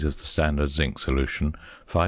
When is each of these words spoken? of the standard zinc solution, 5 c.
of 0.03 0.17
the 0.17 0.25
standard 0.25 0.69
zinc 0.71 0.97
solution, 0.99 1.53
5 1.87 1.93
c. 1.93 1.99